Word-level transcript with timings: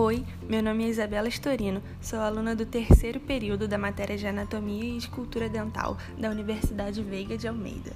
Oi, 0.00 0.24
meu 0.48 0.62
nome 0.62 0.84
é 0.84 0.88
Isabela 0.90 1.26
Storino, 1.26 1.82
sou 2.00 2.20
aluna 2.20 2.54
do 2.54 2.64
terceiro 2.64 3.18
período 3.18 3.66
da 3.66 3.76
matéria 3.76 4.16
de 4.16 4.28
Anatomia 4.28 4.84
e 4.84 4.96
Escultura 4.96 5.48
Dental 5.48 5.98
da 6.16 6.30
Universidade 6.30 7.02
Veiga 7.02 7.36
de 7.36 7.48
Almeida. 7.48 7.90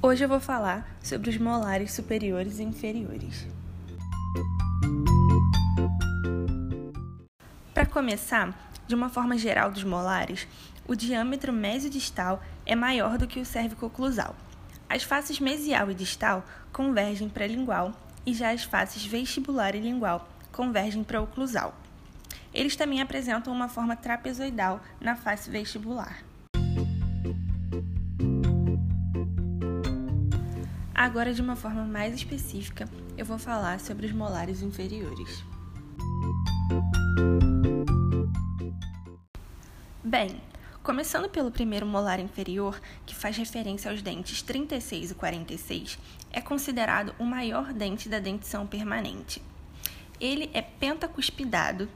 Hoje 0.00 0.24
eu 0.24 0.30
vou 0.30 0.40
falar 0.40 0.96
sobre 1.02 1.28
os 1.28 1.36
molares 1.36 1.92
superiores 1.92 2.60
e 2.60 2.62
inferiores. 2.62 3.46
Para 7.74 7.84
começar, 7.84 8.72
de 8.86 8.94
uma 8.94 9.08
forma 9.08 9.36
geral 9.38 9.70
dos 9.70 9.84
molares, 9.84 10.46
o 10.86 10.94
diâmetro 10.94 11.52
mesio-distal 11.52 12.42
é 12.66 12.74
maior 12.74 13.16
do 13.16 13.26
que 13.26 13.40
o 13.40 13.44
cérvico-oclusal. 13.44 14.34
As 14.88 15.02
faces 15.02 15.40
mesial 15.40 15.90
e 15.90 15.94
distal 15.94 16.44
convergem 16.72 17.28
para 17.28 17.46
lingual 17.46 17.92
e 18.26 18.34
já 18.34 18.50
as 18.50 18.64
faces 18.64 19.04
vestibular 19.04 19.74
e 19.74 19.80
lingual 19.80 20.28
convergem 20.52 21.02
para 21.02 21.20
oclusal. 21.20 21.74
Eles 22.52 22.76
também 22.76 23.00
apresentam 23.00 23.52
uma 23.52 23.68
forma 23.68 23.96
trapezoidal 23.96 24.80
na 25.00 25.16
face 25.16 25.50
vestibular. 25.50 26.22
Agora, 30.94 31.34
de 31.34 31.42
uma 31.42 31.56
forma 31.56 31.84
mais 31.84 32.14
específica, 32.14 32.88
eu 33.18 33.26
vou 33.26 33.38
falar 33.38 33.80
sobre 33.80 34.06
os 34.06 34.12
molares 34.12 34.62
inferiores. 34.62 35.44
Bem, 40.16 40.40
começando 40.80 41.28
pelo 41.28 41.50
primeiro 41.50 41.84
molar 41.84 42.20
inferior, 42.20 42.80
que 43.04 43.16
faz 43.16 43.36
referência 43.36 43.90
aos 43.90 44.00
dentes 44.00 44.42
36 44.42 45.10
e 45.10 45.14
46, 45.16 45.98
é 46.30 46.40
considerado 46.40 47.12
o 47.18 47.24
maior 47.24 47.72
dente 47.72 48.08
da 48.08 48.20
dentição 48.20 48.64
permanente. 48.64 49.42
Ele 50.20 50.48
é 50.54 50.62
pentacuspidado, 50.62 51.88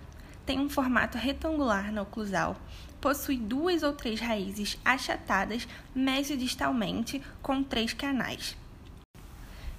tem 0.45 0.59
um 0.59 0.69
formato 0.69 1.17
retangular 1.17 1.93
na 1.93 2.03
oclusal, 2.03 2.57
possui 3.01 3.37
duas 3.37 3.85
ou 3.85 3.93
três 3.93 4.19
raízes 4.19 4.77
achatadas 4.85 5.69
mesiodistalmente 5.95 7.23
com 7.41 7.63
três 7.63 7.93
canais. 7.93 8.57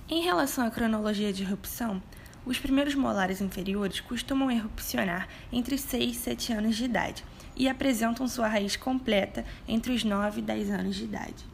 Em 0.08 0.22
relação 0.22 0.66
à 0.66 0.72
cronologia 0.72 1.34
de 1.34 1.44
erupção, 1.44 2.02
os 2.50 2.58
primeiros 2.58 2.96
molares 2.96 3.42
inferiores 3.42 4.00
costumam 4.00 4.50
erupcionar 4.50 5.28
entre 5.52 5.78
6 5.78 6.10
e 6.10 6.20
7 6.20 6.54
anos 6.54 6.76
de 6.76 6.86
idade 6.86 7.24
e 7.56 7.70
apresentam 7.70 8.28
sua 8.28 8.48
raiz 8.48 8.76
completa 8.76 9.46
entre 9.68 9.94
os 9.94 10.04
9 10.04 10.40
e 10.40 10.44
10 10.44 10.72
anos 10.72 10.96
de 10.96 11.04
idade. 11.04 11.46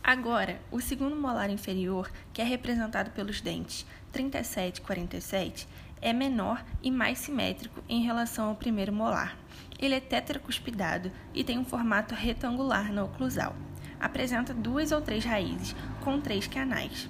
Agora, 0.00 0.60
o 0.70 0.80
segundo 0.80 1.16
molar 1.16 1.50
inferior, 1.50 2.08
que 2.32 2.40
é 2.40 2.44
representado 2.44 3.10
pelos 3.10 3.40
dentes 3.40 3.84
37 4.12 4.78
e 4.78 4.80
47, 4.80 5.68
é 6.00 6.12
menor 6.12 6.64
e 6.80 6.92
mais 6.92 7.18
simétrico 7.18 7.82
em 7.88 8.04
relação 8.04 8.50
ao 8.50 8.54
primeiro 8.54 8.92
molar. 8.92 9.36
Ele 9.80 9.96
é 9.96 10.00
tetracuspidado 10.00 11.10
e 11.34 11.42
tem 11.42 11.58
um 11.58 11.64
formato 11.64 12.14
retangular 12.14 12.92
na 12.92 13.02
oclusal. 13.02 13.56
Apresenta 14.00 14.54
duas 14.54 14.90
ou 14.90 15.02
três 15.02 15.24
raízes 15.24 15.76
com 16.00 16.20
três 16.20 16.46
canais. 16.46 17.08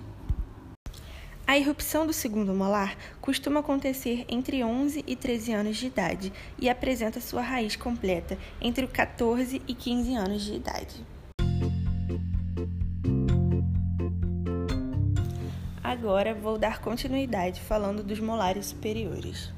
A 1.47 1.59
irrupção 1.59 2.07
do 2.07 2.13
segundo 2.13 2.55
molar 2.55 2.97
costuma 3.21 3.61
acontecer 3.61 4.25
entre 4.29 4.63
11 4.63 5.05
e 5.07 5.17
13 5.17 5.53
anos 5.53 5.77
de 5.77 5.87
idade 5.87 6.33
e 6.59 6.69
apresenta 6.69 7.21
sua 7.21 7.43
raiz 7.43 7.75
completa 7.75 8.39
entre 8.61 8.85
os 8.85 8.93
14 8.93 9.61
e 9.67 9.75
15 9.75 10.15
anos 10.15 10.43
de 10.43 10.55
idade. 10.55 11.07
Agora 15.83 16.33
vou 16.33 16.57
dar 16.57 16.81
continuidade 16.81 17.61
falando 17.61 18.05
dos 18.05 18.21
molares 18.21 18.67
superiores. 18.67 19.53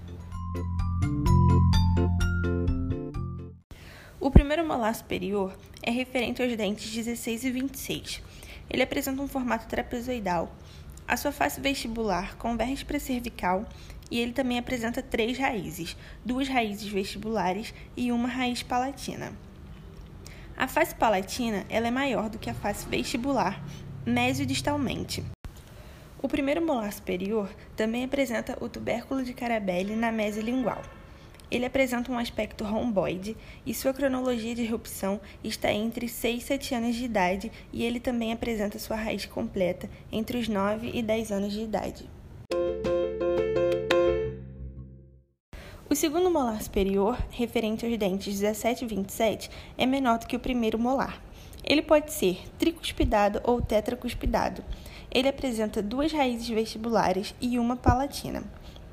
O 4.23 4.31
primeiro 4.31 4.65
molar 4.65 4.95
superior 4.95 5.53
é 5.83 5.91
referente 5.91 6.41
aos 6.41 6.57
dentes 6.57 6.95
16 6.95 7.43
e 7.45 7.51
26. 7.51 8.23
Ele 8.71 8.85
apresenta 8.85 9.21
um 9.21 9.27
formato 9.27 9.67
trapezoidal 9.67 10.49
a 11.09 11.17
sua 11.17 11.33
face 11.33 11.61
vestibular 11.61 12.37
converge 12.37 12.85
para 12.85 12.99
a 12.99 13.01
cervical 13.01 13.69
e 14.09 14.21
ele 14.21 14.31
também 14.31 14.61
apresenta 14.61 15.03
três 15.03 15.37
raízes, 15.37 15.97
duas 16.25 16.47
raízes 16.47 16.87
vestibulares 16.87 17.75
e 17.97 18.13
uma 18.13 18.29
raiz 18.29 18.63
palatina. 18.63 19.33
A 20.57 20.69
face 20.69 20.95
palatina 20.95 21.67
ela 21.69 21.89
é 21.89 21.91
maior 21.91 22.31
do 22.31 22.39
que 22.39 22.49
a 22.49 22.55
face 22.55 22.87
vestibular, 22.89 23.61
mesiodistalmente. 24.07 25.25
O 26.23 26.29
primeiro 26.29 26.65
molar 26.65 26.93
superior 26.93 27.53
também 27.75 28.05
apresenta 28.05 28.57
o 28.61 28.69
tubérculo 28.69 29.25
de 29.25 29.35
Carabelli 29.35 29.97
na 29.97 30.13
mese 30.13 30.41
lingual. 30.41 30.81
Ele 31.53 31.67
apresenta 31.67 32.11
um 32.11 32.17
aspecto 32.17 32.65
romboide 32.65 33.37
e 33.67 33.75
sua 33.75 33.93
cronologia 33.93 34.55
de 34.55 34.63
erupção 34.63 35.21
está 35.45 35.71
entre 35.71 36.09
6 36.09 36.43
e 36.43 36.47
7 36.47 36.75
anos 36.75 36.97
de 36.97 37.05
idade 37.05 37.53
e 37.71 37.85
ele 37.85 38.01
também 38.01 38.33
apresenta 38.33 38.79
sua 38.79 38.97
raiz 38.97 39.27
completa 39.27 39.87
entre 40.11 40.39
os 40.39 40.49
9 40.49 40.91
e 40.95 41.03
10 41.03 41.31
anos 41.31 41.53
de 41.53 41.61
idade. 41.61 42.09
O 45.91 45.95
segundo 45.95 46.31
molar 46.31 46.63
superior, 46.63 47.23
referente 47.31 47.85
aos 47.85 47.99
dentes 47.99 48.41
17 48.41 48.87
e 48.87 48.89
27, 48.89 49.51
é 49.77 49.85
menor 49.85 50.21
do 50.21 50.27
que 50.27 50.37
o 50.37 50.41
primeiro 50.41 50.79
molar. 50.79 51.23
Ele 51.63 51.83
pode 51.83 52.15
ser 52.15 52.43
tricuspidado 52.59 53.43
ou 53.45 53.61
tetracuspidado. 53.61 54.65
Ele 55.11 55.29
apresenta 55.29 55.83
duas 55.83 56.11
raízes 56.13 56.49
vestibulares 56.49 57.35
e 57.43 57.59
uma 57.59 57.77
palatina. 57.77 58.43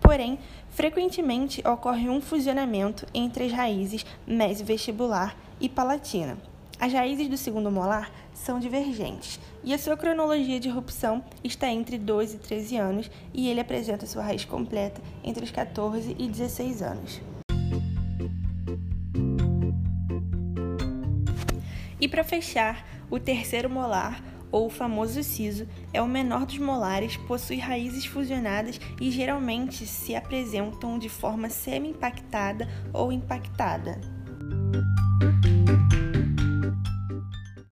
Porém, 0.09 0.39
frequentemente 0.71 1.61
ocorre 1.67 2.09
um 2.09 2.19
fusionamento 2.19 3.05
entre 3.13 3.43
as 3.43 3.51
raízes 3.51 4.03
mesovestibular 4.25 5.37
e 5.61 5.69
palatina. 5.69 6.35
As 6.79 6.91
raízes 6.91 7.27
do 7.27 7.37
segundo 7.37 7.69
molar 7.69 8.11
são 8.33 8.59
divergentes 8.59 9.39
e 9.63 9.71
a 9.71 9.77
sua 9.77 9.95
cronologia 9.95 10.59
de 10.59 10.67
erupção 10.67 11.23
está 11.43 11.67
entre 11.67 11.99
12 11.99 12.37
e 12.37 12.39
13 12.39 12.77
anos 12.77 13.11
e 13.31 13.49
ele 13.49 13.59
apresenta 13.59 14.07
sua 14.07 14.23
raiz 14.23 14.43
completa 14.43 14.99
entre 15.23 15.43
os 15.43 15.51
14 15.51 16.15
e 16.17 16.27
16 16.27 16.81
anos. 16.81 17.21
E 22.01 22.07
para 22.07 22.23
fechar, 22.23 22.83
o 23.11 23.19
terceiro 23.19 23.69
molar 23.69 24.23
ou 24.51 24.67
o 24.67 24.69
famoso 24.69 25.23
siso, 25.23 25.67
é 25.93 26.01
o 26.01 26.07
menor 26.07 26.45
dos 26.45 26.57
molares, 26.57 27.17
possui 27.17 27.57
raízes 27.57 28.05
fusionadas 28.05 28.79
e 28.99 29.11
geralmente 29.11 29.85
se 29.85 30.15
apresentam 30.15 30.97
de 30.97 31.09
forma 31.09 31.49
semi-impactada 31.49 32.67
ou 32.93 33.11
impactada. 33.11 33.99